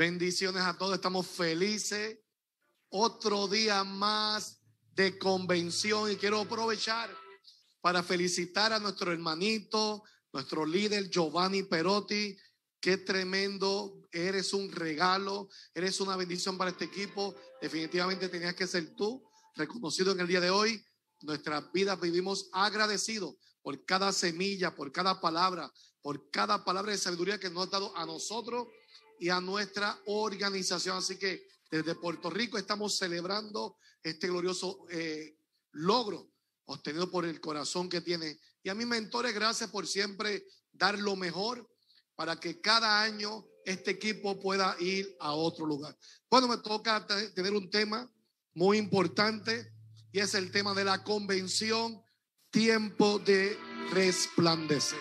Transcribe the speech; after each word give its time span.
Bendiciones 0.00 0.62
a 0.62 0.78
todos, 0.78 0.94
estamos 0.94 1.26
felices. 1.26 2.18
Otro 2.88 3.46
día 3.48 3.84
más 3.84 4.58
de 4.94 5.18
convención 5.18 6.10
y 6.10 6.16
quiero 6.16 6.40
aprovechar 6.40 7.14
para 7.82 8.02
felicitar 8.02 8.72
a 8.72 8.78
nuestro 8.78 9.12
hermanito, 9.12 10.02
nuestro 10.32 10.64
líder 10.64 11.10
Giovanni 11.10 11.64
Perotti. 11.64 12.34
Qué 12.80 12.96
tremendo, 12.96 14.08
eres 14.10 14.54
un 14.54 14.72
regalo, 14.72 15.50
eres 15.74 16.00
una 16.00 16.16
bendición 16.16 16.56
para 16.56 16.70
este 16.70 16.86
equipo. 16.86 17.36
Definitivamente 17.60 18.30
tenías 18.30 18.54
que 18.54 18.66
ser 18.66 18.96
tú, 18.96 19.22
reconocido 19.54 20.12
en 20.12 20.20
el 20.20 20.28
día 20.28 20.40
de 20.40 20.48
hoy. 20.48 20.82
Nuestras 21.20 21.70
vidas 21.72 22.00
vivimos 22.00 22.48
agradecidos 22.54 23.34
por 23.60 23.84
cada 23.84 24.14
semilla, 24.14 24.74
por 24.74 24.92
cada 24.92 25.20
palabra, 25.20 25.70
por 26.00 26.30
cada 26.30 26.64
palabra 26.64 26.92
de 26.92 26.96
sabiduría 26.96 27.38
que 27.38 27.50
nos 27.50 27.66
ha 27.66 27.70
dado 27.72 27.94
a 27.98 28.06
nosotros 28.06 28.66
y 29.20 29.28
a 29.28 29.40
nuestra 29.40 30.00
organización. 30.06 30.96
Así 30.96 31.16
que 31.18 31.46
desde 31.70 31.94
Puerto 31.94 32.30
Rico 32.30 32.58
estamos 32.58 32.96
celebrando 32.96 33.76
este 34.02 34.26
glorioso 34.26 34.86
eh, 34.90 35.36
logro 35.72 36.32
obtenido 36.64 37.10
por 37.10 37.24
el 37.24 37.40
corazón 37.40 37.88
que 37.88 38.00
tiene. 38.00 38.40
Y 38.62 38.70
a 38.70 38.74
mis 38.74 38.86
mentores, 38.86 39.34
gracias 39.34 39.70
por 39.70 39.86
siempre 39.86 40.44
dar 40.72 40.98
lo 40.98 41.16
mejor 41.16 41.68
para 42.14 42.40
que 42.40 42.60
cada 42.60 43.02
año 43.02 43.44
este 43.64 43.92
equipo 43.92 44.40
pueda 44.40 44.74
ir 44.80 45.16
a 45.20 45.32
otro 45.32 45.66
lugar. 45.66 45.96
Bueno, 46.30 46.48
me 46.48 46.58
toca 46.58 47.06
tener 47.34 47.52
un 47.52 47.70
tema 47.70 48.10
muy 48.54 48.78
importante 48.78 49.72
y 50.12 50.20
es 50.20 50.34
el 50.34 50.50
tema 50.50 50.74
de 50.74 50.84
la 50.84 51.04
convención, 51.04 52.02
tiempo 52.50 53.18
de 53.18 53.58
resplandecer. 53.90 54.98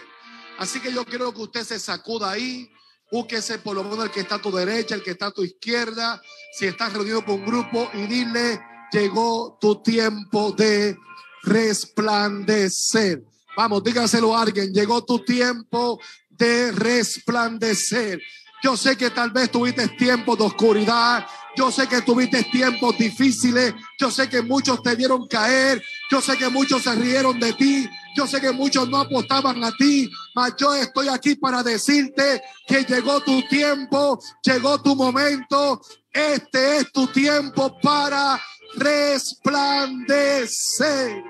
Así 0.58 0.82
que 0.82 0.92
yo 0.92 1.06
quiero 1.06 1.34
que 1.34 1.42
usted 1.42 1.64
se 1.64 1.80
sacuda 1.80 2.32
ahí, 2.32 2.70
búsquese 3.12 3.60
por 3.60 3.76
lo 3.76 3.84
menos 3.84 4.06
el 4.06 4.12
que 4.12 4.22
está 4.22 4.36
a 4.36 4.42
tu 4.42 4.52
derecha, 4.52 4.96
el 4.96 5.04
que 5.04 5.12
está 5.12 5.28
a 5.28 5.32
tu 5.32 5.44
izquierda, 5.44 6.22
si 6.54 6.66
estás 6.66 6.94
reunido 6.94 7.24
con 7.24 7.36
un 7.36 7.46
grupo 7.46 7.90
y 7.94 8.08
dile, 8.08 8.60
llegó 8.92 9.58
tu 9.60 9.82
tiempo 9.82 10.52
de 10.52 10.98
resplandecer. 11.44 13.24
Vamos, 13.56 13.84
dígaselo 13.84 14.36
a 14.36 14.42
alguien, 14.42 14.74
llegó 14.74 15.04
tu 15.04 15.20
tiempo 15.20 16.00
de 16.30 16.72
resplandecer. 16.72 18.22
Yo 18.62 18.76
sé 18.76 18.96
que 18.98 19.10
tal 19.10 19.32
vez 19.32 19.50
tuviste 19.52 19.88
tiempos 19.90 20.38
de 20.38 20.44
oscuridad. 20.46 21.26
Yo 21.56 21.72
sé 21.72 21.88
que 21.88 22.02
tuviste 22.02 22.44
tiempos 22.44 22.98
difíciles. 22.98 23.74
Yo 23.98 24.12
sé 24.12 24.30
que 24.30 24.42
muchos 24.42 24.82
te 24.84 24.96
vieron 24.96 25.28
caer. 25.28 25.82
Yo 26.12 26.22
sé 26.22 26.38
que 26.38 26.50
muchos 26.50 26.84
se 26.84 26.94
rieron 26.96 27.40
de 27.40 27.54
ti. 27.54 27.90
Yo 28.16 28.28
sé 28.28 28.40
que 28.42 28.52
muchos 28.52 28.88
no 28.90 29.00
apostaban 29.00 29.64
a 29.64 29.72
ti. 29.72 30.12
Mas 30.36 30.54
yo 30.58 30.76
estoy 30.76 31.08
aquí 31.10 31.36
para 31.36 31.64
decirte 31.64 32.44
que 32.68 32.84
llegó 32.84 33.22
tu 33.22 33.42
tiempo. 33.48 34.20
Llegó 34.44 34.80
tu 34.82 34.96
momento. 34.96 35.82
Este 36.12 36.78
es 36.78 36.92
tu 36.92 37.08
tiempo 37.08 37.80
para 37.82 38.40
resplandecer. 38.76 41.24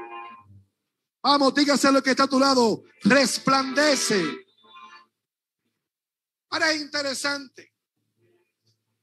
Vamos, 1.21 1.53
dígase 1.53 1.91
lo 1.91 2.01
que 2.01 2.11
está 2.11 2.23
a 2.23 2.27
tu 2.27 2.39
lado. 2.39 2.81
Resplandece. 3.03 4.47
Ahora 6.49 6.71
es 6.71 6.81
interesante, 6.81 7.73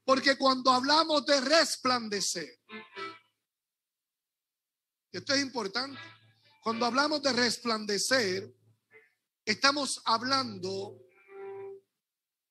porque 0.03 0.37
cuando 0.37 0.71
hablamos 0.71 1.25
de 1.25 1.39
resplandecer, 1.39 2.59
esto 5.13 5.33
es 5.33 5.41
importante, 5.41 5.99
cuando 6.67 6.85
hablamos 6.85 7.23
de 7.23 7.31
resplandecer, 7.31 8.53
estamos 9.45 10.01
hablando 10.03 10.99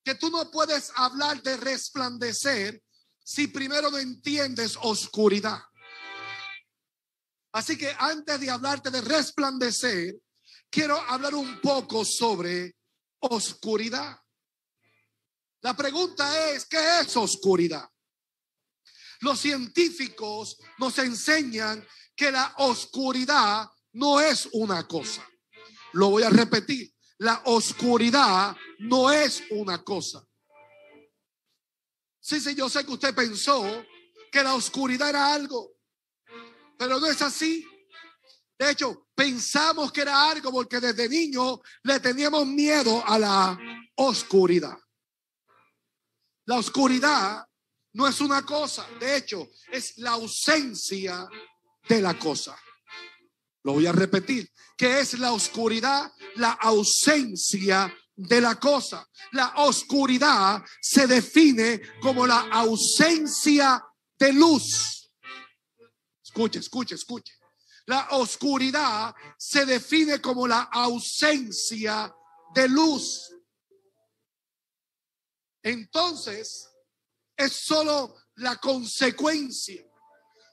que 0.03 0.15
tú 0.15 0.31
no 0.31 0.49
puedes 0.49 0.91
hablar 0.95 1.39
de 1.43 1.55
resplandecer 1.55 2.83
si 3.23 3.45
primero 3.45 3.91
no 3.91 3.99
entiendes 3.99 4.75
oscuridad. 4.81 5.59
Así 7.51 7.77
que 7.77 7.95
antes 7.99 8.39
de 8.39 8.49
hablarte 8.49 8.89
de 8.89 9.01
resplandecer, 9.01 10.15
quiero 10.67 10.99
hablar 10.99 11.35
un 11.35 11.61
poco 11.61 12.03
sobre 12.03 12.75
oscuridad. 13.19 14.17
La 15.61 15.77
pregunta 15.77 16.49
es, 16.49 16.65
¿qué 16.65 17.01
es 17.01 17.15
oscuridad? 17.15 17.87
Los 19.19 19.39
científicos 19.39 20.57
nos 20.79 20.97
enseñan 20.97 21.87
que 22.15 22.31
la 22.31 22.55
oscuridad 22.57 23.69
no 23.97 24.19
es 24.19 24.47
una 24.53 24.87
cosa. 24.87 25.27
Lo 25.93 26.09
voy 26.11 26.21
a 26.21 26.29
repetir. 26.29 26.93
La 27.17 27.41
oscuridad 27.45 28.55
no 28.77 29.11
es 29.11 29.43
una 29.49 29.83
cosa. 29.83 30.23
Sí, 32.19 32.39
sí, 32.39 32.53
yo 32.53 32.69
sé 32.69 32.85
que 32.85 32.91
usted 32.91 33.15
pensó 33.15 33.63
que 34.31 34.43
la 34.43 34.53
oscuridad 34.53 35.09
era 35.09 35.33
algo, 35.33 35.71
pero 36.77 36.99
no 36.99 37.07
es 37.07 37.21
así. 37.23 37.65
De 38.59 38.69
hecho, 38.71 39.07
pensamos 39.15 39.91
que 39.91 40.01
era 40.01 40.29
algo 40.29 40.51
porque 40.51 40.79
desde 40.79 41.09
niño 41.09 41.59
le 41.83 41.99
teníamos 41.99 42.45
miedo 42.45 43.03
a 43.03 43.17
la 43.17 43.57
oscuridad. 43.95 44.77
La 46.45 46.57
oscuridad 46.57 47.47
no 47.93 48.07
es 48.07 48.21
una 48.21 48.45
cosa, 48.45 48.87
de 48.99 49.17
hecho, 49.17 49.47
es 49.71 49.97
la 49.97 50.11
ausencia 50.11 51.27
de 51.89 52.01
la 52.01 52.19
cosa. 52.19 52.55
Lo 53.67 53.73
voy 53.73 53.85
a 53.85 53.91
repetir. 53.91 54.49
¿Qué 54.77 55.01
es 55.01 55.19
la 55.19 55.33
oscuridad? 55.33 56.09
La 56.35 56.51
ausencia 56.51 57.93
de 58.15 58.39
la 58.39 58.57
cosa. 58.57 59.05
La 59.33 59.55
oscuridad 59.57 60.63
se 60.81 61.05
define 61.05 61.81
como 62.01 62.25
la 62.25 62.47
ausencia 62.49 63.83
de 64.17 64.31
luz. 64.31 65.11
Escuche, 66.23 66.59
escuche, 66.59 66.95
escuche. 66.95 67.33
La 67.87 68.07
oscuridad 68.11 69.13
se 69.37 69.65
define 69.65 70.21
como 70.21 70.47
la 70.47 70.61
ausencia 70.61 72.15
de 72.55 72.69
luz. 72.69 73.35
Entonces, 75.61 76.69
es 77.35 77.65
solo 77.65 78.15
la 78.35 78.55
consecuencia 78.55 79.83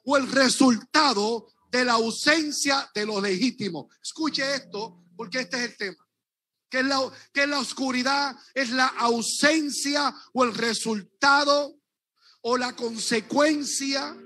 o 0.05 0.17
el 0.17 0.33
resultado 0.33 1.54
de 1.75 1.85
la 1.85 1.95
ausencia 1.95 2.89
de 2.95 3.05
lo 3.05 3.21
legítimo. 3.21 3.91
Escuche 4.01 4.55
esto, 4.55 5.03
porque 5.17 5.41
este 5.41 5.57
es 5.57 5.63
el 5.65 5.77
tema. 5.77 6.09
Que 6.71 6.85
la, 6.85 7.11
que 7.33 7.49
la 7.49 7.59
oscuridad 7.59 8.37
es 8.55 8.71
la 8.71 8.87
ausencia 8.87 10.15
o 10.33 10.45
el 10.45 10.55
resultado 10.55 11.75
o 12.43 12.57
la 12.57 12.77
consecuencia 12.77 14.17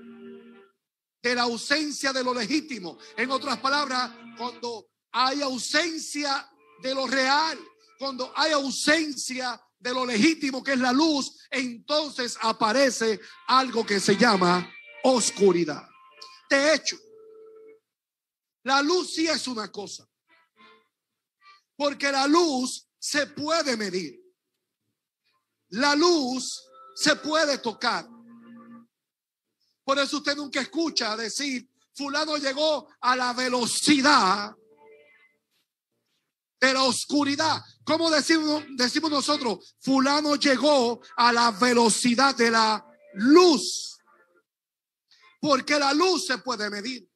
de 1.23 1.35
la 1.35 1.45
ausencia 1.45 2.13
de 2.13 2.23
lo 2.23 2.35
legítimo. 2.35 2.99
En 3.17 3.31
otras 3.31 3.57
palabras, 3.61 4.11
cuando 4.37 4.91
hay 5.13 5.41
ausencia 5.41 6.47
de 6.83 6.95
lo 6.95 7.07
real, 7.07 7.59
cuando 7.99 8.31
hay 8.37 8.53
ausencia 8.53 9.59
de 9.79 9.95
lo 9.95 10.05
legítimo 10.05 10.63
que 10.63 10.75
es 10.75 10.81
la 10.81 10.93
luz, 10.93 11.35
entonces 11.51 12.37
aparece 12.43 13.19
algo 13.47 13.87
que 13.87 14.01
se 14.01 14.19
llama 14.19 14.71
oscuridad. 15.03 15.89
De 16.51 16.75
hecho, 16.75 16.99
la 18.69 18.83
luz 18.83 19.15
sí 19.15 19.27
es 19.27 19.49
una 19.49 19.73
cosa, 19.73 20.07
porque 21.75 22.13
la 22.13 22.27
luz 22.27 22.87
se 22.99 23.27
puede 23.29 23.79
medir. 23.79 24.21
La 25.71 25.95
luz 25.95 26.69
se 26.95 27.17
puede 27.17 27.57
tocar. 27.59 28.07
Por 29.85 29.99
eso 29.99 30.19
usted 30.19 30.37
nunca 30.37 30.61
escucha 30.61 31.17
decir, 31.17 31.67
fulano 31.95 32.37
llegó 32.37 32.87
a 33.01 33.17
la 33.17 33.33
velocidad 33.33 34.55
de 36.61 36.75
la 36.75 36.83
oscuridad. 36.83 37.63
¿Cómo 37.85 38.11
decimos, 38.11 38.65
decimos 38.77 39.11
nosotros? 39.11 39.77
Fulano 39.81 40.37
llegó 40.37 41.01
a 41.17 41.33
la 41.33 41.53
velocidad 41.53 42.37
de 42.37 42.51
la 42.51 42.85
luz. 43.15 43.97
Porque 45.41 45.79
la 45.79 45.95
luz 45.95 46.27
se 46.27 46.37
puede 46.37 46.69
medir. 46.69 47.08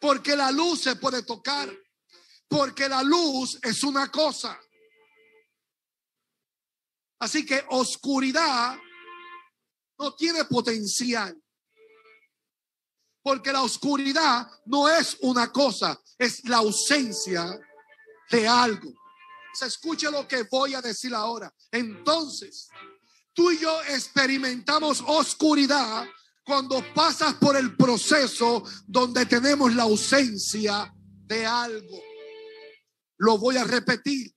Porque 0.00 0.34
la 0.34 0.50
luz 0.50 0.82
se 0.82 0.96
puede 0.96 1.22
tocar. 1.22 1.70
Porque 2.48 2.88
la 2.88 3.02
luz 3.02 3.58
es 3.62 3.84
una 3.84 4.10
cosa. 4.10 4.58
Así 7.20 7.44
que 7.44 7.62
oscuridad 7.68 8.76
no 9.98 10.14
tiene 10.14 10.44
potencial. 10.46 11.40
Porque 13.22 13.52
la 13.52 13.62
oscuridad 13.62 14.48
no 14.64 14.88
es 14.88 15.18
una 15.20 15.52
cosa, 15.52 16.00
es 16.16 16.42
la 16.48 16.56
ausencia 16.56 17.60
de 18.30 18.48
algo. 18.48 18.90
Se 19.52 19.66
escuche 19.66 20.10
lo 20.10 20.26
que 20.26 20.44
voy 20.44 20.72
a 20.74 20.80
decir 20.80 21.14
ahora. 21.14 21.52
Entonces, 21.70 22.68
tú 23.34 23.50
y 23.50 23.58
yo 23.58 23.82
experimentamos 23.82 25.04
oscuridad 25.06 26.08
cuando 26.44 26.82
pasas 26.94 27.34
por 27.34 27.56
el 27.56 27.76
proceso 27.76 28.64
donde 28.86 29.26
tenemos 29.26 29.74
la 29.74 29.84
ausencia 29.84 30.92
de 31.26 31.46
algo. 31.46 32.02
Lo 33.18 33.38
voy 33.38 33.56
a 33.56 33.64
repetir. 33.64 34.32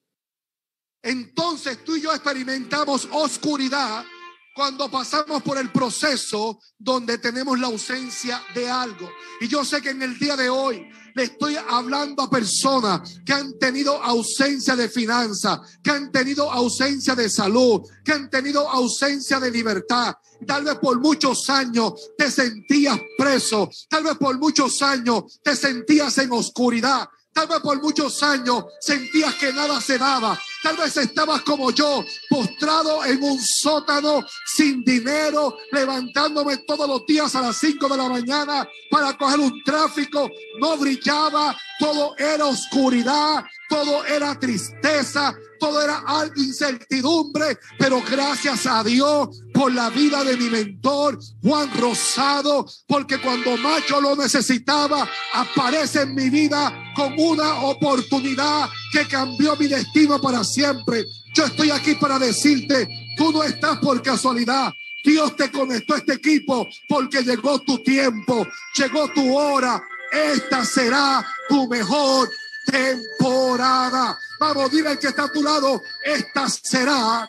Entonces 1.01 1.83
tú 1.83 1.95
y 1.95 2.01
yo 2.01 2.13
experimentamos 2.13 3.07
oscuridad 3.11 4.05
cuando 4.53 4.89
pasamos 4.89 5.41
por 5.41 5.57
el 5.57 5.71
proceso 5.71 6.59
donde 6.77 7.17
tenemos 7.17 7.59
la 7.59 7.67
ausencia 7.67 8.41
de 8.53 8.69
algo. 8.69 9.09
Y 9.41 9.47
yo 9.47 9.65
sé 9.65 9.81
que 9.81 9.89
en 9.89 10.01
el 10.01 10.17
día 10.19 10.35
de 10.35 10.49
hoy 10.49 10.87
le 11.15 11.23
estoy 11.23 11.55
hablando 11.55 12.23
a 12.23 12.29
personas 12.29 13.19
que 13.25 13.33
han 13.33 13.57
tenido 13.57 14.01
ausencia 14.01 14.75
de 14.75 14.89
finanzas, 14.89 15.59
que 15.83 15.91
han 15.91 16.11
tenido 16.11 16.51
ausencia 16.51 17.15
de 17.15 17.29
salud, 17.29 17.81
que 18.03 18.13
han 18.13 18.29
tenido 18.29 18.67
ausencia 18.69 19.39
de 19.39 19.51
libertad. 19.51 20.13
Tal 20.45 20.63
vez 20.63 20.75
por 20.75 20.99
muchos 20.99 21.49
años 21.49 21.93
te 22.17 22.29
sentías 22.29 22.99
preso, 23.17 23.69
tal 23.89 24.03
vez 24.03 24.17
por 24.17 24.37
muchos 24.37 24.81
años 24.81 25.39
te 25.43 25.55
sentías 25.55 26.17
en 26.17 26.31
oscuridad, 26.31 27.07
Tal 27.33 27.47
vez 27.47 27.59
por 27.61 27.81
muchos 27.81 28.21
años 28.21 28.65
sentías 28.79 29.33
que 29.35 29.51
nada 29.51 29.81
se 29.81 29.97
daba. 29.97 30.39
Tal 30.61 30.77
vez 30.77 30.95
estabas 30.97 31.41
como 31.41 31.71
yo, 31.71 32.05
postrado 32.29 33.03
en 33.03 33.21
un 33.23 33.39
sótano, 33.41 34.23
sin 34.45 34.83
dinero, 34.83 35.57
levantándome 35.71 36.57
todos 36.57 36.87
los 36.87 37.05
días 37.07 37.35
a 37.35 37.41
las 37.41 37.57
5 37.57 37.89
de 37.89 37.97
la 37.97 38.07
mañana 38.07 38.67
para 38.91 39.17
coger 39.17 39.39
un 39.39 39.63
tráfico. 39.63 40.29
No 40.59 40.77
brillaba, 40.77 41.57
todo 41.79 42.15
era 42.17 42.45
oscuridad, 42.45 43.43
todo 43.67 44.05
era 44.05 44.39
tristeza, 44.39 45.33
todo 45.59 45.81
era 45.81 46.03
incertidumbre, 46.35 47.57
pero 47.79 48.01
gracias 48.09 48.67
a 48.67 48.83
Dios 48.83 49.42
por 49.53 49.71
la 49.73 49.89
vida 49.89 50.23
de 50.23 50.35
mi 50.35 50.49
mentor, 50.49 51.19
Juan 51.41 51.69
Rosado, 51.77 52.65
porque 52.87 53.19
cuando 53.19 53.55
Macho 53.57 54.01
lo 54.01 54.15
necesitaba, 54.15 55.07
aparece 55.33 56.01
en 56.01 56.15
mi 56.15 56.29
vida 56.29 56.73
con 56.95 57.13
una 57.17 57.61
oportunidad 57.63 58.69
que 58.91 59.07
cambió 59.07 59.55
mi 59.55 59.67
destino 59.67 60.19
para 60.19 60.43
siempre. 60.43 61.05
Yo 61.35 61.45
estoy 61.45 61.71
aquí 61.71 61.95
para 61.95 62.19
decirte, 62.19 62.87
tú 63.15 63.31
no 63.31 63.43
estás 63.43 63.77
por 63.79 64.01
casualidad. 64.01 64.71
Dios 65.03 65.35
te 65.35 65.51
conectó 65.51 65.95
a 65.95 65.97
este 65.97 66.13
equipo 66.13 66.67
porque 66.87 67.23
llegó 67.23 67.59
tu 67.59 67.77
tiempo, 67.83 68.47
llegó 68.75 69.07
tu 69.09 69.35
hora. 69.35 69.81
Esta 70.11 70.63
será 70.65 71.25
tu 71.49 71.67
mejor 71.67 72.29
temporada. 72.65 74.17
Vamos, 74.39 74.71
dile 74.71 74.89
al 74.89 74.99
que 74.99 75.07
está 75.07 75.25
a 75.25 75.31
tu 75.31 75.43
lado, 75.43 75.81
esta 76.05 76.47
será 76.49 77.27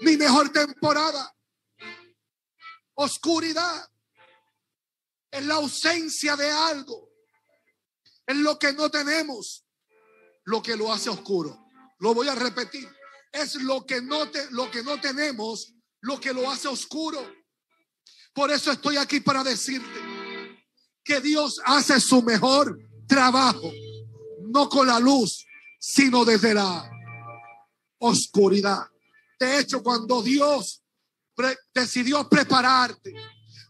mi 0.00 0.16
mejor 0.16 0.48
temporada. 0.50 1.32
Oscuridad 3.02 3.90
es 5.30 5.46
la 5.46 5.54
ausencia 5.54 6.36
de 6.36 6.50
algo, 6.50 7.08
es 8.26 8.36
lo 8.36 8.58
que 8.58 8.74
no 8.74 8.90
tenemos, 8.90 9.64
lo 10.44 10.62
que 10.62 10.76
lo 10.76 10.92
hace 10.92 11.08
oscuro. 11.08 11.66
Lo 12.00 12.12
voy 12.12 12.28
a 12.28 12.34
repetir. 12.34 12.86
Es 13.32 13.54
lo 13.54 13.86
que 13.86 14.02
no 14.02 14.30
te, 14.30 14.50
lo 14.50 14.70
que 14.70 14.82
no 14.82 15.00
tenemos, 15.00 15.72
lo 16.02 16.20
que 16.20 16.34
lo 16.34 16.50
hace 16.50 16.68
oscuro. 16.68 17.26
Por 18.34 18.50
eso 18.50 18.70
estoy 18.70 18.98
aquí 18.98 19.20
para 19.20 19.42
decirte 19.42 19.98
que 21.02 21.22
Dios 21.22 21.58
hace 21.64 21.98
su 22.00 22.22
mejor 22.22 22.78
trabajo, 23.08 23.72
no 24.42 24.68
con 24.68 24.86
la 24.86 25.00
luz, 25.00 25.46
sino 25.78 26.26
desde 26.26 26.52
la 26.52 26.90
oscuridad. 27.98 28.90
De 29.38 29.58
hecho, 29.58 29.82
cuando 29.82 30.22
Dios 30.22 30.79
decidió 31.74 32.28
prepararte, 32.28 33.14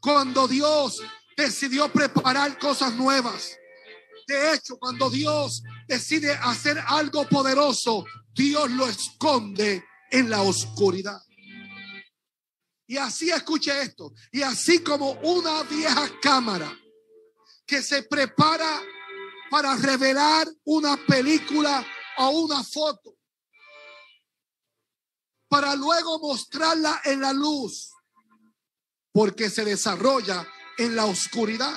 cuando 0.01 0.49
Dios 0.49 1.01
decidió 1.37 1.91
preparar 1.93 2.59
cosas 2.59 2.95
nuevas, 2.95 3.57
de 4.27 4.55
hecho, 4.55 4.79
cuando 4.79 5.11
Dios 5.11 5.63
decide 5.89 6.33
hacer 6.33 6.79
algo 6.87 7.27
poderoso, 7.29 8.05
Dios 8.33 8.71
lo 8.71 8.87
esconde 8.87 9.85
en 10.11 10.31
la 10.31 10.43
oscuridad. 10.43 11.21
Y 12.87 12.97
así 12.97 13.31
escuche 13.31 13.83
esto, 13.83 14.13
y 14.31 14.43
así 14.43 14.81
como 14.81 15.13
una 15.23 15.65
vieja 15.65 16.09
cámara 16.23 16.73
que 17.67 17.83
se 17.83 18.05
prepara 18.05 18.81
para 19.51 19.75
revelar 19.77 20.49
una 20.65 20.97
película 21.07 21.85
o 22.19 22.31
una 22.31 22.63
foto 22.63 23.20
para 25.51 25.75
luego 25.75 26.21
mostrarla 26.21 27.03
en 27.05 27.21
la 27.21 27.33
luz, 27.33 27.91
porque 29.13 29.51
se 29.51 29.65
desarrolla 29.65 30.47
en 30.79 30.95
la 30.95 31.07
oscuridad. 31.07 31.77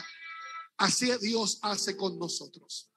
Así 0.77 1.11
Dios 1.19 1.57
hace 1.63 1.97
con 1.97 2.19
nosotros. 2.19 2.91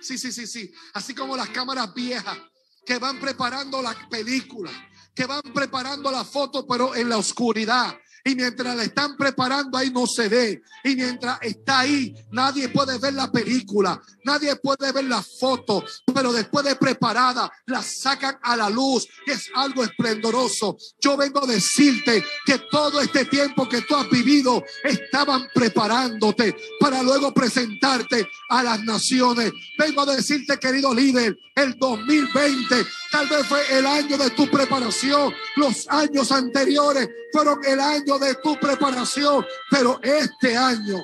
Sí, 0.00 0.16
sí, 0.16 0.32
sí, 0.32 0.46
sí. 0.46 0.72
Así 0.94 1.14
como 1.14 1.36
las 1.36 1.50
cámaras 1.50 1.92
viejas 1.92 2.38
que 2.86 2.98
van 2.98 3.20
preparando 3.20 3.82
la 3.82 4.08
película, 4.08 4.70
que 5.14 5.26
van 5.26 5.42
preparando 5.54 6.10
la 6.10 6.24
foto, 6.24 6.66
pero 6.66 6.94
en 6.94 7.10
la 7.10 7.18
oscuridad. 7.18 7.94
Y 8.24 8.34
mientras 8.34 8.74
la 8.74 8.84
están 8.84 9.16
preparando 9.18 9.76
ahí 9.76 9.90
no 9.90 10.06
se 10.06 10.28
ve. 10.28 10.62
Y 10.82 10.96
mientras 10.96 11.38
está 11.42 11.80
ahí, 11.80 12.14
nadie 12.30 12.70
puede 12.70 12.98
ver 12.98 13.12
la 13.12 13.30
película, 13.30 14.00
nadie 14.24 14.56
puede 14.56 14.92
ver 14.92 15.04
la 15.04 15.22
foto. 15.22 15.84
Pero 16.14 16.32
después 16.32 16.64
de 16.64 16.74
preparada, 16.76 17.52
la 17.66 17.82
sacan 17.82 18.38
a 18.42 18.56
la 18.56 18.70
luz. 18.70 19.06
Es 19.26 19.50
algo 19.54 19.84
esplendoroso. 19.84 20.78
Yo 21.00 21.18
vengo 21.18 21.44
a 21.44 21.46
decirte 21.46 22.24
que 22.46 22.58
todo 22.70 23.00
este 23.00 23.26
tiempo 23.26 23.68
que 23.68 23.82
tú 23.82 23.94
has 23.94 24.08
vivido 24.08 24.64
estaban 24.82 25.46
preparándote 25.54 26.56
para 26.80 27.02
luego 27.02 27.34
presentarte 27.34 28.26
a 28.48 28.62
las 28.62 28.82
naciones. 28.84 29.52
Vengo 29.78 30.00
a 30.00 30.16
decirte, 30.16 30.58
querido 30.58 30.94
líder, 30.94 31.36
el 31.54 31.78
2020 31.78 32.86
tal 33.10 33.28
vez 33.28 33.46
fue 33.46 33.60
el 33.78 33.86
año 33.86 34.16
de 34.16 34.30
tu 34.30 34.50
preparación. 34.50 35.32
Los 35.56 35.86
años 35.88 36.32
anteriores 36.32 37.08
fueron 37.32 37.64
el 37.64 37.80
año 37.80 38.13
de 38.18 38.34
tu 38.36 38.56
preparación, 38.58 39.44
pero 39.70 40.00
este 40.02 40.56
año, 40.56 40.98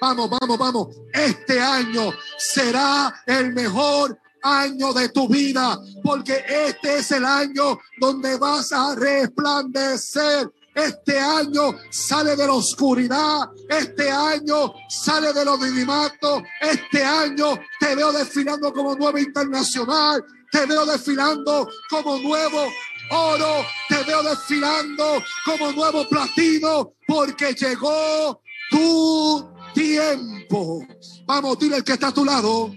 vamos, 0.00 0.30
vamos, 0.30 0.58
vamos, 0.58 0.88
este 1.12 1.60
año 1.60 2.12
será 2.38 3.22
el 3.26 3.52
mejor 3.52 4.18
año 4.42 4.92
de 4.92 5.08
tu 5.08 5.28
vida, 5.28 5.78
porque 6.02 6.44
este 6.48 6.98
es 6.98 7.10
el 7.12 7.24
año 7.24 7.78
donde 8.00 8.36
vas 8.36 8.72
a 8.72 8.94
resplandecer. 8.94 10.50
Este 10.74 11.18
año 11.18 11.74
sale 11.90 12.36
de 12.36 12.46
la 12.46 12.52
oscuridad. 12.52 13.50
Este 13.68 14.10
año 14.10 14.72
sale 14.88 15.32
de 15.32 15.44
los 15.44 15.60
anonimato. 15.60 16.42
Este 16.60 17.02
año 17.04 17.58
te 17.80 17.96
veo 17.96 18.12
desfilando 18.12 18.72
como 18.72 18.94
nuevo 18.94 19.18
internacional. 19.18 20.24
Te 20.52 20.66
veo 20.66 20.86
desfilando 20.86 21.68
como 21.90 22.18
nuevo 22.18 22.68
oro, 23.10 23.64
te 23.88 24.02
veo 24.04 24.22
desfilando 24.22 25.22
como 25.44 25.72
nuevo 25.72 26.08
platino, 26.08 26.94
porque 27.06 27.52
llegó 27.54 28.42
tu 28.70 29.52
tiempo. 29.74 30.86
Vamos, 31.24 31.58
dile 31.58 31.76
el 31.76 31.84
que 31.84 31.92
está 31.92 32.08
a 32.08 32.14
tu 32.14 32.24
lado. 32.24 32.72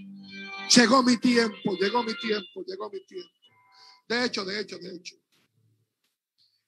Llegó 0.75 1.03
mi 1.03 1.17
tiempo, 1.17 1.75
llegó 1.79 2.03
mi 2.03 2.15
tiempo, 2.15 2.63
llegó 2.65 2.89
mi 2.89 3.05
tiempo. 3.05 3.29
De 4.07 4.25
hecho, 4.25 4.45
de 4.45 4.59
hecho, 4.59 4.77
de 4.77 4.95
hecho. 4.95 5.15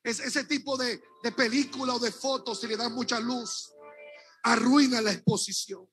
Es 0.03 0.20
ese 0.20 0.43
tipo 0.43 0.75
de, 0.75 1.01
de 1.24 1.32
película 1.32 1.93
o 1.93 2.00
de 2.00 2.12
fotos, 2.12 2.60
si 2.60 2.67
le 2.67 2.75
dan 2.75 2.93
mucha 2.93 3.20
luz, 3.20 3.72
arruina 4.43 5.01
la 5.01 5.13
exposición. 5.13 5.88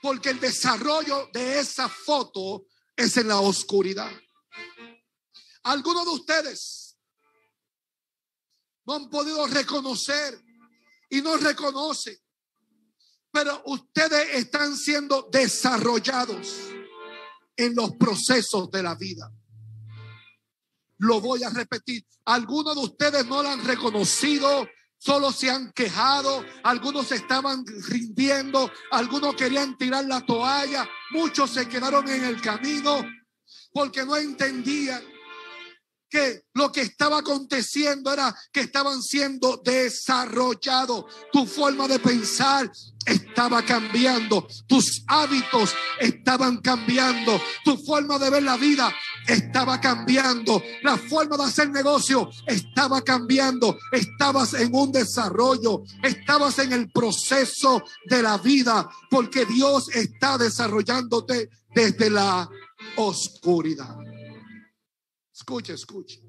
Porque 0.00 0.30
el 0.30 0.38
desarrollo 0.38 1.28
de 1.32 1.58
esa 1.58 1.88
foto 1.88 2.66
es 2.96 3.16
en 3.16 3.28
la 3.28 3.40
oscuridad. 3.40 4.12
Algunos 5.68 6.06
de 6.06 6.10
ustedes 6.12 6.96
no 8.86 8.94
han 8.94 9.10
podido 9.10 9.46
reconocer 9.48 10.42
y 11.10 11.20
no 11.20 11.36
reconocen, 11.36 12.16
pero 13.30 13.62
ustedes 13.66 14.34
están 14.36 14.74
siendo 14.74 15.28
desarrollados 15.30 16.56
en 17.54 17.74
los 17.74 17.92
procesos 17.96 18.70
de 18.70 18.82
la 18.82 18.94
vida. 18.94 19.30
Lo 20.96 21.20
voy 21.20 21.42
a 21.42 21.50
repetir. 21.50 22.02
Algunos 22.24 22.74
de 22.74 22.84
ustedes 22.84 23.26
no 23.26 23.42
lo 23.42 23.50
han 23.50 23.62
reconocido, 23.62 24.66
solo 24.96 25.30
se 25.32 25.50
han 25.50 25.70
quejado, 25.72 26.46
algunos 26.62 27.12
estaban 27.12 27.62
rindiendo, 27.66 28.72
algunos 28.90 29.34
querían 29.34 29.76
tirar 29.76 30.06
la 30.06 30.24
toalla, 30.24 30.88
muchos 31.10 31.50
se 31.50 31.68
quedaron 31.68 32.08
en 32.08 32.24
el 32.24 32.40
camino 32.40 33.04
porque 33.70 34.06
no 34.06 34.16
entendían 34.16 35.17
que 36.08 36.42
lo 36.54 36.72
que 36.72 36.82
estaba 36.82 37.18
aconteciendo 37.18 38.12
era 38.12 38.34
que 38.52 38.60
estaban 38.60 39.02
siendo 39.02 39.60
desarrollados. 39.64 41.04
Tu 41.32 41.46
forma 41.46 41.86
de 41.86 41.98
pensar 41.98 42.70
estaba 43.06 43.62
cambiando, 43.62 44.46
tus 44.66 45.02
hábitos 45.06 45.74
estaban 45.98 46.58
cambiando, 46.58 47.40
tu 47.64 47.76
forma 47.78 48.18
de 48.18 48.28
ver 48.28 48.42
la 48.42 48.56
vida 48.56 48.94
estaba 49.26 49.80
cambiando, 49.80 50.62
la 50.82 50.98
forma 50.98 51.36
de 51.36 51.44
hacer 51.44 51.70
negocio 51.70 52.28
estaba 52.46 53.02
cambiando, 53.02 53.78
estabas 53.92 54.54
en 54.54 54.74
un 54.74 54.92
desarrollo, 54.92 55.82
estabas 56.02 56.58
en 56.58 56.72
el 56.72 56.90
proceso 56.90 57.82
de 58.06 58.22
la 58.22 58.38
vida, 58.38 58.88
porque 59.10 59.46
Dios 59.46 59.88
está 59.94 60.36
desarrollándote 60.36 61.48
desde 61.74 62.10
la 62.10 62.48
oscuridad. 62.96 63.96
Escuche, 65.38 65.72
escuche. 65.72 66.20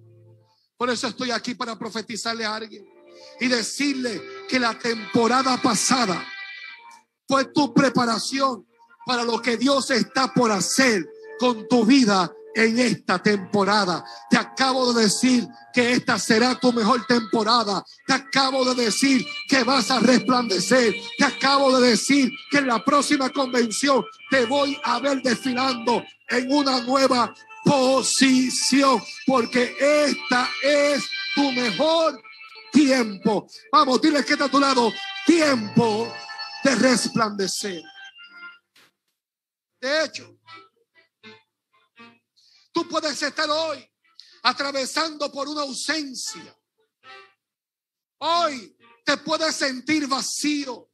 Por 0.77 0.87
eso 0.91 1.07
estoy 1.07 1.31
aquí 1.31 1.55
para 1.55 1.77
profetizarle 1.77 2.45
a 2.45 2.55
alguien. 2.55 2.85
y 3.41 3.47
decirle 3.47 4.21
que 4.47 4.59
la 4.59 4.77
temporada 4.79 5.61
pasada 5.61 6.25
fue 7.27 7.45
tu 7.45 7.73
preparación 7.73 8.65
para 9.05 9.25
lo 9.25 9.41
que 9.41 9.57
Dios 9.57 9.91
está 9.91 10.33
por 10.33 10.51
hacer 10.51 11.05
con 11.37 11.67
tu 11.67 11.85
vida 11.85 12.31
en 12.55 12.79
esta 12.79 13.21
temporada. 13.21 14.05
Te 14.29 14.37
acabo 14.37 14.93
de 14.93 15.03
decir 15.03 15.45
que 15.73 15.93
esta 15.93 16.17
será 16.17 16.57
tu 16.57 16.71
mejor 16.71 17.05
temporada. 17.07 17.83
Te 18.07 18.13
acabo 18.13 18.63
de 18.73 18.85
decir 18.85 19.25
que 19.49 19.63
vas 19.63 19.91
a 19.91 19.99
resplandecer. 19.99 20.95
Te 21.17 21.25
acabo 21.25 21.77
de 21.77 21.89
decir 21.89 22.31
que 22.51 22.59
en 22.59 22.67
la 22.67 22.85
próxima 22.85 23.29
convención 23.31 24.05
te 24.29 24.45
voy 24.45 24.79
a 24.83 24.99
ver 24.99 25.21
desfilando 25.21 26.03
en 26.29 26.51
una 26.51 26.81
nueva 26.81 27.33
posición, 27.69 28.99
porque 29.27 29.75
esta 29.79 30.49
es 30.63 31.07
tu 31.35 31.51
mejor 31.51 32.19
tiempo. 32.71 33.47
Vamos, 33.71 34.01
dile 34.01 34.25
que 34.25 34.33
está 34.33 34.45
a 34.45 34.49
tu 34.49 34.59
lado. 34.59 34.91
Tiempo 35.25 36.11
de 36.63 36.75
resplandecer. 36.75 37.83
De 39.79 40.03
hecho, 40.03 40.35
tú 42.71 42.87
puedes 42.87 43.21
estar 43.21 43.47
hoy 43.47 43.87
atravesando 44.41 45.31
por 45.31 45.47
una 45.47 45.61
ausencia. 45.61 46.57
Hoy 48.17 48.75
te 49.05 49.15
puedes 49.17 49.55
sentir 49.55 50.07
vacío. 50.07 50.89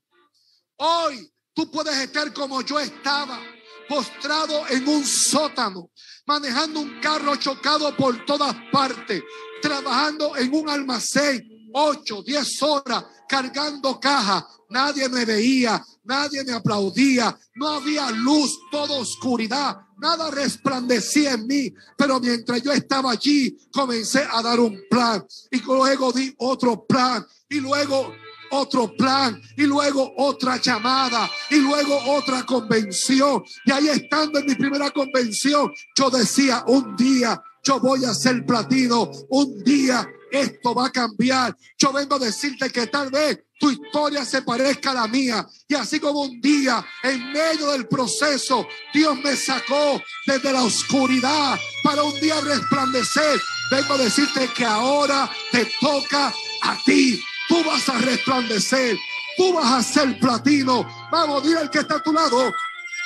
Hoy 0.75 1.33
tú 1.53 1.71
puedes 1.71 1.95
estar 1.95 2.33
como 2.33 2.61
yo 2.61 2.77
estaba, 2.81 3.39
postrado 3.87 4.67
en 4.69 4.87
un 4.87 5.05
sótano, 5.05 5.89
manejando 6.25 6.79
un 6.79 6.99
carro 6.99 7.35
chocado 7.35 7.95
por 7.95 8.25
todas 8.25 8.55
partes, 8.71 9.23
trabajando 9.61 10.35
en 10.37 10.53
un 10.53 10.69
almacén, 10.69 11.41
ocho, 11.73 12.23
diez 12.23 12.61
horas 12.61 13.05
cargando 13.27 13.99
caja. 13.99 14.47
Nadie 14.69 15.07
me 15.09 15.25
veía, 15.25 15.83
nadie 16.03 16.43
me 16.43 16.53
aplaudía, 16.53 17.37
no 17.55 17.67
había 17.67 18.09
luz, 18.11 18.57
toda 18.71 18.97
oscuridad, 18.97 19.77
nada 19.97 20.31
resplandecía 20.31 21.33
en 21.33 21.47
mí. 21.47 21.73
Pero 21.97 22.19
mientras 22.19 22.61
yo 22.61 22.71
estaba 22.71 23.11
allí, 23.11 23.55
comencé 23.71 24.25
a 24.29 24.41
dar 24.41 24.59
un 24.59 24.81
plan 24.89 25.25
y 25.51 25.59
luego 25.61 26.11
di 26.11 26.33
otro 26.37 26.85
plan 26.85 27.25
y 27.49 27.59
luego 27.59 28.13
otro 28.55 28.95
plan 28.95 29.41
y 29.57 29.63
luego 29.63 30.13
otra 30.17 30.57
llamada 30.57 31.29
y 31.49 31.57
luego 31.57 31.97
otra 32.07 32.43
convención. 32.43 33.43
Y 33.65 33.71
ahí 33.71 33.89
estando 33.89 34.39
en 34.39 34.45
mi 34.45 34.55
primera 34.55 34.89
convención, 34.91 35.71
yo 35.95 36.09
decía, 36.09 36.63
un 36.67 36.95
día 36.95 37.41
yo 37.63 37.79
voy 37.79 38.05
a 38.05 38.13
ser 38.13 38.45
platino, 38.45 39.09
un 39.29 39.63
día 39.63 40.07
esto 40.31 40.75
va 40.75 40.87
a 40.87 40.91
cambiar. 40.91 41.57
Yo 41.77 41.91
vengo 41.91 42.15
a 42.15 42.19
decirte 42.19 42.69
que 42.69 42.87
tal 42.87 43.09
vez 43.09 43.39
tu 43.59 43.71
historia 43.71 44.25
se 44.25 44.41
parezca 44.41 44.91
a 44.91 44.93
la 44.93 45.07
mía. 45.07 45.47
Y 45.67 45.75
así 45.75 45.99
como 45.99 46.21
un 46.21 46.41
día, 46.41 46.85
en 47.03 47.31
medio 47.31 47.71
del 47.71 47.87
proceso, 47.87 48.67
Dios 48.93 49.17
me 49.23 49.35
sacó 49.35 50.01
desde 50.27 50.53
la 50.53 50.63
oscuridad 50.63 51.57
para 51.83 52.03
un 52.03 52.19
día 52.19 52.39
resplandecer. 52.41 53.39
Vengo 53.71 53.93
a 53.93 53.97
decirte 53.97 54.47
que 54.55 54.65
ahora 54.65 55.29
te 55.51 55.67
toca 55.79 56.33
a 56.61 56.77
ti. 56.85 57.19
Tú 57.47 57.63
vas 57.63 57.87
a 57.89 57.97
resplandecer. 57.99 58.97
Tú 59.37 59.53
vas 59.53 59.71
a 59.71 59.83
ser 59.83 60.19
platino. 60.19 60.83
Vamos, 61.11 61.43
dile 61.43 61.59
al 61.59 61.69
que 61.69 61.79
está 61.79 61.95
a 61.95 62.03
tu 62.03 62.13
lado. 62.13 62.53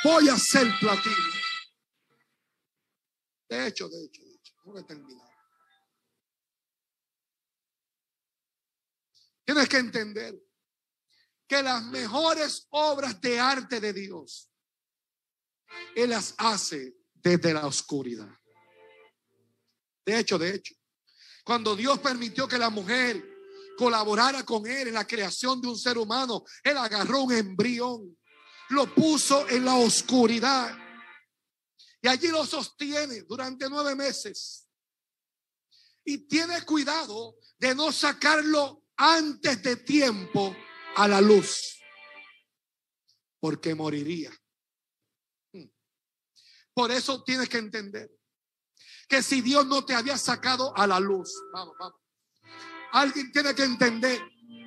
Voy 0.03 0.29
a 0.29 0.37
ser 0.37 0.67
platino. 0.79 1.15
De 3.49 3.67
hecho, 3.67 3.89
de 3.89 4.05
hecho, 4.05 4.23
de 4.23 4.35
hecho. 4.35 4.85
Terminar. 4.85 5.27
Tienes 9.43 9.67
que 9.67 9.77
entender 9.77 10.39
que 11.47 11.63
las 11.63 11.83
mejores 11.85 12.67
obras 12.69 13.19
de 13.19 13.39
arte 13.39 13.79
de 13.79 13.91
Dios, 13.91 14.51
Él 15.95 16.11
las 16.11 16.35
hace 16.37 16.95
desde 17.15 17.51
la 17.51 17.65
oscuridad. 17.65 18.29
De 20.05 20.19
hecho, 20.19 20.37
de 20.37 20.53
hecho, 20.53 20.75
cuando 21.43 21.75
Dios 21.75 21.97
permitió 21.97 22.47
que 22.47 22.59
la 22.59 22.69
mujer 22.69 23.28
colaborara 23.79 24.43
con 24.43 24.67
Él 24.67 24.89
en 24.89 24.93
la 24.93 25.07
creación 25.07 25.61
de 25.61 25.69
un 25.69 25.77
ser 25.77 25.97
humano, 25.97 26.43
Él 26.63 26.75
agarró 26.75 27.21
un 27.21 27.31
embrión, 27.31 28.19
lo 28.71 28.93
puso 28.93 29.47
en 29.47 29.63
la 29.63 29.75
oscuridad 29.75 30.77
y 32.01 32.09
allí 32.09 32.27
lo 32.27 32.45
sostiene 32.45 33.21
durante 33.21 33.69
nueve 33.69 33.95
meses. 33.95 34.67
Y 36.03 36.27
tiene 36.27 36.61
cuidado 36.65 37.37
de 37.57 37.73
no 37.73 37.93
sacarlo 37.93 38.83
antes 38.97 39.63
de 39.63 39.77
tiempo 39.77 40.53
a 40.97 41.07
la 41.07 41.21
luz, 41.21 41.79
porque 43.39 43.73
moriría. 43.75 44.31
Por 46.73 46.91
eso 46.91 47.23
tienes 47.23 47.47
que 47.47 47.59
entender 47.59 48.11
que 49.07 49.23
si 49.23 49.39
Dios 49.39 49.65
no 49.67 49.85
te 49.85 49.95
había 49.95 50.17
sacado 50.17 50.75
a 50.75 50.85
la 50.85 50.99
luz, 50.99 51.33
vamos, 51.53 51.75
vamos. 51.79 51.98
Alguien 52.91 53.31
tiene 53.31 53.53
que 53.53 53.63
entender 53.63 54.19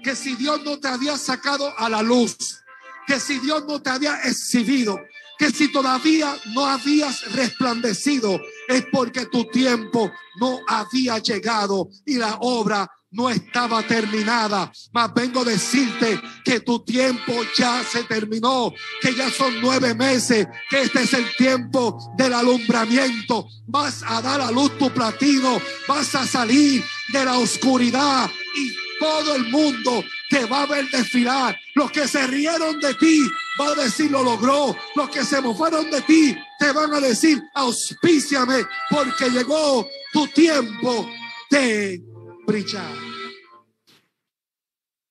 que 0.03 0.17
si 0.17 0.35
Dios 0.37 0.63
no 0.65 0.79
te 0.79 0.89
había 0.89 1.17
sacado 1.17 1.73
a 1.79 1.89
la 1.89 2.03
luz, 2.03 2.61
que 3.07 3.21
si 3.21 3.39
Dios 3.39 3.65
no 3.67 3.81
te 3.81 3.91
había 3.91 4.21
exhibido, 4.23 5.01
que 5.39 5.51
si 5.51 5.73
todavía 5.73 6.37
no 6.55 6.67
habías 6.67 7.33
resplandecido, 7.33 8.41
es 8.69 8.85
porque 8.93 9.27
tu 9.27 9.45
tiempo 9.47 10.13
no 10.41 10.61
había 10.69 11.19
llegado 11.19 11.89
y 12.07 12.17
la 12.17 12.37
obra 12.41 12.91
no 13.13 13.31
estaba 13.31 13.83
terminada. 13.83 14.73
Mas 14.93 15.15
vengo 15.15 15.41
a 15.41 15.45
decirte 15.45 16.21
que 16.45 16.61
tu 16.61 16.81
tiempo 16.81 17.33
ya 17.57 17.83
se 17.85 18.05
terminó, 18.05 18.73
que 19.01 19.15
ya 19.15 19.31
son 19.31 19.61
nueve 19.61 19.95
meses, 19.95 20.47
que 20.69 20.83
este 20.83 21.03
es 21.03 21.13
el 21.15 21.37
tiempo 21.37 22.13
del 22.17 22.33
alumbramiento. 22.33 23.47
Vas 23.67 24.03
a 24.07 24.21
dar 24.21 24.41
a 24.41 24.51
luz 24.51 24.77
tu 24.79 24.91
platino, 24.91 25.61
vas 25.87 26.15
a 26.15 26.27
salir 26.27 26.83
de 27.13 27.25
la 27.25 27.39
oscuridad 27.39 28.31
y 28.57 28.73
todo 28.99 29.35
el 29.35 29.49
mundo 29.49 30.05
te 30.31 30.45
va 30.47 30.63
a 30.63 30.67
ver 30.67 30.89
desfilar. 30.91 31.59
Los 31.75 31.91
que 31.91 32.07
se 32.07 32.27
rieron 32.27 32.79
de 32.81 32.95
ti 32.95 33.19
van 33.59 33.79
a 33.79 33.83
decir 33.83 34.11
lo 34.11 34.23
logró. 34.23 34.77
Los 34.95 35.11
que 35.11 35.25
se 35.25 35.41
mofaron 35.41 35.91
de 35.91 36.01
ti 36.03 36.37
te 36.59 36.73
van 36.73 36.95
a 36.95 37.01
decir 37.01 37.43
auspíciame 37.55 38.65
porque 38.91 39.31
llegó 39.31 39.87
tu 40.13 40.27
tiempo 40.29 41.11
de 41.51 42.01
brillar. 42.47 42.97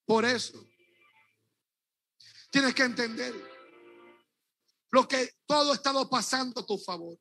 Por 0.05 0.25
eso, 0.25 0.67
tienes 2.49 2.73
que 2.73 2.83
entender 2.83 3.33
lo 4.91 5.07
que 5.07 5.37
todo 5.45 5.71
ha 5.71 5.75
estado 5.75 6.09
pasando 6.09 6.61
a 6.61 6.65
tu 6.65 6.77
favor. 6.77 7.17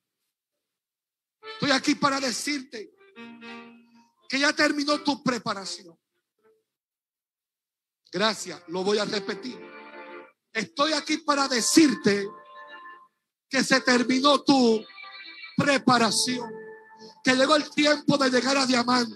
Estoy 1.55 1.71
aquí 1.71 1.95
para 1.95 2.19
decirte 2.21 2.91
que 4.29 4.39
ya 4.39 4.53
terminó 4.53 5.01
tu 5.03 5.23
preparación. 5.23 5.97
Gracias, 8.13 8.61
lo 8.69 8.83
voy 8.83 8.99
a 8.99 9.05
repetir. 9.05 9.59
Estoy 10.53 10.93
aquí 10.93 11.19
para 11.19 11.47
decirte 11.47 12.29
que 13.49 13.63
se 13.63 13.81
terminó 13.83 14.43
tu 14.43 14.85
preparación, 15.57 16.51
que 17.23 17.35
llegó 17.35 17.55
el 17.55 17.71
tiempo 17.71 18.19
de 18.19 18.31
llegar 18.31 18.57
a 18.57 18.67
diamante 18.67 19.15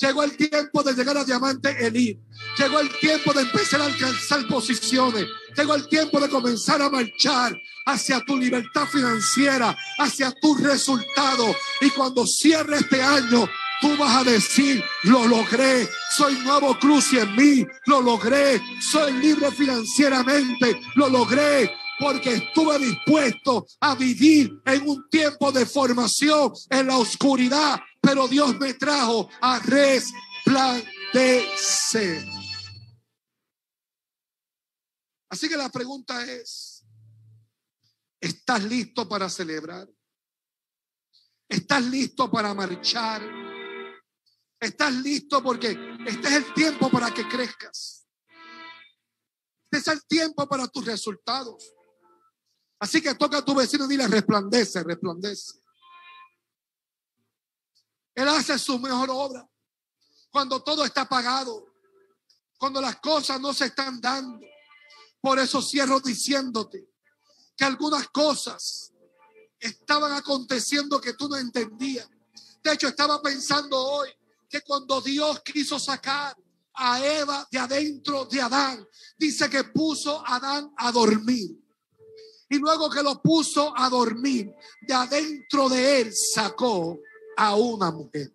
Llegó 0.00 0.22
el 0.22 0.34
tiempo 0.34 0.82
de 0.82 0.94
llegar 0.94 1.18
a 1.18 1.24
Diamante 1.24 1.86
Elite. 1.86 2.20
Llegó 2.56 2.80
el 2.80 2.88
tiempo 2.98 3.34
de 3.34 3.42
empezar 3.42 3.82
a 3.82 3.84
alcanzar 3.84 4.46
posiciones. 4.48 5.26
Llegó 5.54 5.74
el 5.74 5.88
tiempo 5.88 6.18
de 6.18 6.30
comenzar 6.30 6.80
a 6.80 6.88
marchar 6.88 7.54
hacia 7.84 8.24
tu 8.24 8.38
libertad 8.38 8.86
financiera, 8.86 9.76
hacia 9.98 10.32
tu 10.40 10.54
resultado. 10.54 11.54
Y 11.82 11.90
cuando 11.90 12.26
cierre 12.26 12.78
este 12.78 13.02
año, 13.02 13.46
tú 13.82 13.94
vas 13.98 14.16
a 14.16 14.24
decir, 14.24 14.82
lo 15.02 15.26
logré, 15.26 15.86
soy 16.16 16.34
nuevo 16.44 16.78
cruz 16.78 17.12
en 17.12 17.36
mí, 17.36 17.66
lo 17.86 18.00
logré, 18.00 18.60
soy 18.90 19.12
libre 19.14 19.50
financieramente, 19.50 20.80
lo 20.94 21.10
logré, 21.10 21.70
porque 21.98 22.34
estuve 22.34 22.78
dispuesto 22.78 23.66
a 23.80 23.94
vivir 23.94 24.60
en 24.64 24.88
un 24.88 25.08
tiempo 25.10 25.52
de 25.52 25.66
formación 25.66 26.52
en 26.70 26.86
la 26.86 26.96
oscuridad, 26.96 27.80
pero 28.00 28.26
Dios 28.26 28.58
me 28.58 28.74
trajo 28.74 29.30
a 29.40 29.60
resplandecer. 29.60 32.26
Así 35.28 35.48
que 35.48 35.56
la 35.56 35.68
pregunta 35.68 36.24
es, 36.24 36.84
¿estás 38.20 38.64
listo 38.64 39.08
para 39.08 39.28
celebrar? 39.28 39.88
¿Estás 41.48 41.84
listo 41.84 42.28
para 42.30 42.52
marchar? 42.54 43.22
¿Estás 44.60 44.92
listo 44.94 45.42
porque 45.42 45.78
este 46.06 46.28
es 46.28 46.34
el 46.34 46.52
tiempo 46.52 46.90
para 46.90 47.14
que 47.14 47.26
crezcas? 47.28 48.00
Este 49.70 49.78
es 49.78 49.88
el 49.96 50.04
tiempo 50.06 50.46
para 50.48 50.66
tus 50.68 50.84
resultados. 50.84 51.72
Así 52.80 53.00
que 53.00 53.14
toca 53.14 53.38
a 53.38 53.44
tu 53.44 53.54
vecino 53.54 53.84
y 53.84 53.88
dile, 53.88 54.08
resplandece, 54.08 54.82
resplandece. 54.82 55.59
Él 58.14 58.28
hace 58.28 58.58
su 58.58 58.78
mejor 58.78 59.10
obra 59.10 59.48
cuando 60.30 60.62
todo 60.62 60.84
está 60.84 61.02
apagado. 61.02 61.66
cuando 62.58 62.78
las 62.82 62.96
cosas 62.96 63.40
no 63.40 63.54
se 63.54 63.64
están 63.66 64.02
dando. 64.02 64.38
Por 65.18 65.38
eso 65.38 65.62
cierro 65.62 65.98
diciéndote 65.98 66.90
que 67.56 67.64
algunas 67.64 68.08
cosas 68.08 68.92
estaban 69.58 70.12
aconteciendo 70.12 71.00
que 71.00 71.14
tú 71.14 71.26
no 71.26 71.36
entendías. 71.36 72.06
De 72.62 72.72
hecho, 72.72 72.88
estaba 72.88 73.22
pensando 73.22 73.78
hoy 73.78 74.10
que 74.46 74.60
cuando 74.60 75.00
Dios 75.00 75.40
quiso 75.40 75.78
sacar 75.78 76.36
a 76.74 77.02
Eva 77.02 77.48
de 77.50 77.58
adentro 77.58 78.26
de 78.26 78.42
Adán, 78.42 78.86
dice 79.16 79.48
que 79.48 79.64
puso 79.64 80.22
a 80.26 80.36
Adán 80.36 80.70
a 80.76 80.92
dormir. 80.92 81.58
Y 82.50 82.58
luego 82.58 82.90
que 82.90 83.02
lo 83.02 83.22
puso 83.22 83.72
a 83.74 83.88
dormir, 83.88 84.52
de 84.82 84.92
adentro 84.92 85.70
de 85.70 86.00
él 86.02 86.12
sacó 86.14 86.98
a 87.40 87.54
una 87.54 87.90
mujer. 87.90 88.30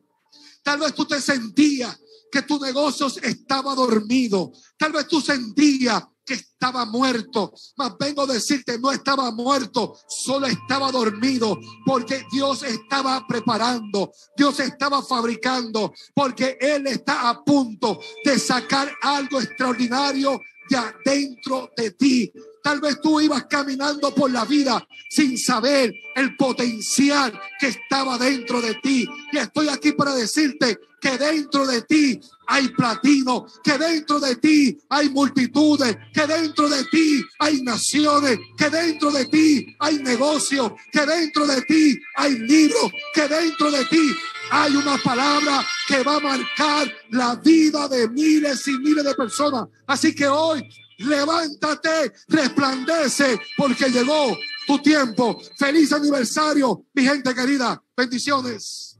Tal 0.64 0.80
vez 0.80 0.96
tú 0.96 1.06
te 1.06 1.22
sentías 1.22 1.96
que 2.32 2.42
tu 2.42 2.60
negocio 2.60 3.06
estaba 3.22 3.76
dormido. 3.76 4.52
Tal 4.80 4.92
vez 4.92 5.08
tú 5.08 5.22
sentías 5.22 6.04
que 6.26 6.34
estaba 6.34 6.86
muerto. 6.86 7.54
Mas 7.78 7.94
vengo 8.00 8.24
a 8.24 8.26
decirte, 8.26 8.80
no 8.80 8.92
estaba 8.92 9.30
muerto, 9.30 9.96
solo 10.08 10.48
estaba 10.48 10.92
dormido, 10.92 11.60
porque 11.86 12.26
Dios 12.32 12.64
estaba 12.64 13.24
preparando, 13.28 14.12
Dios 14.36 14.60
estaba 14.60 15.04
fabricando, 15.04 15.94
porque 16.16 16.58
Él 16.60 16.88
está 16.88 17.30
a 17.30 17.44
punto 17.44 18.00
de 18.24 18.40
sacar 18.40 18.92
algo 19.04 19.40
extraordinario 19.40 20.42
de 20.68 20.78
adentro 20.78 21.70
de 21.78 21.92
ti. 21.92 22.34
Tal 22.66 22.82
vez 22.82 23.00
tú 23.00 23.22
ibas 23.22 23.46
caminando 23.48 24.10
por 24.16 24.32
la 24.32 24.44
vida 24.44 24.84
sin 25.08 25.38
saber 25.38 25.94
el 26.16 26.36
potencial 26.36 27.32
que 27.60 27.68
estaba 27.68 28.18
dentro 28.18 28.60
de 28.60 28.74
ti. 28.82 29.08
Y 29.32 29.38
estoy 29.38 29.70
aquí 29.70 29.92
para 29.92 30.16
decirte 30.16 30.80
que 31.00 31.16
dentro 31.16 31.68
de 31.68 31.84
ti 31.84 32.20
hay 32.48 32.70
platino, 32.70 33.46
que 33.64 33.78
dentro 33.78 34.20
de 34.20 34.38
ti 34.38 34.80
hay 34.90 35.10
multitudes, 35.10 35.96
que 36.12 36.26
dentro 36.26 36.68
de 36.68 36.84
ti 36.86 37.24
hay 37.38 37.62
naciones, 37.62 38.40
que 38.58 38.72
dentro 38.72 39.12
de 39.12 39.26
ti 39.26 39.76
hay 39.78 40.00
negocios, 40.00 40.72
que 40.92 41.06
dentro 41.06 41.46
de 41.46 41.62
ti 41.62 42.00
hay 42.16 42.40
libros, 42.40 42.92
que 43.14 43.28
dentro 43.28 43.70
de 43.70 43.86
ti 43.86 44.12
hay 44.50 44.76
una 44.76 44.98
palabra 44.98 45.64
que 45.88 46.02
va 46.02 46.16
a 46.16 46.20
marcar 46.20 46.92
la 47.12 47.36
vida 47.36 47.88
de 47.88 48.10
miles 48.10 48.68
y 48.68 48.76
miles 48.80 49.06
de 49.06 49.14
personas. 49.14 49.68
Así 49.86 50.16
que 50.16 50.28
hoy 50.28 50.68
levántate, 50.98 52.14
resplandece, 52.28 53.40
porque 53.58 53.90
llegó 53.90 54.38
tu 54.68 54.82
tiempo. 54.82 55.40
Feliz 55.58 55.92
aniversario, 55.94 56.86
mi 56.94 57.04
gente 57.04 57.34
querida. 57.34 57.82
Bendiciones. 57.96 58.95